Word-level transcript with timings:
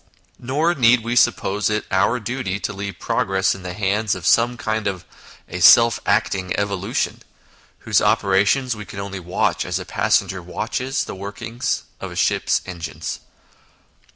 Nor 0.39 0.73
need 0.73 1.01
we 1.03 1.15
suppose 1.15 1.69
it 1.69 1.85
our 1.91 2.19
duty 2.19 2.59
to 2.61 2.73
leave 2.73 2.97
pro 2.97 3.17
6 3.19 3.19
INTRODUCTION 3.23 3.27
gress 3.27 3.53
in 3.55 3.61
the 3.61 3.73
hands 3.75 4.15
of 4.15 4.25
some 4.25 4.57
kind 4.57 4.87
of 4.87 5.05
a 5.47 5.59
self 5.59 5.99
acting 6.07 6.57
evolution, 6.59 7.21
whose 7.81 8.01
operations 8.01 8.75
we 8.75 8.83
can 8.83 8.99
only 8.99 9.19
watch 9.19 9.63
as 9.63 9.77
a 9.77 9.85
passenger 9.85 10.41
watches 10.41 11.03
the 11.03 11.13
working 11.13 11.61
of 11.99 12.11
a 12.11 12.15
ship's 12.15 12.63
engines. 12.65 13.19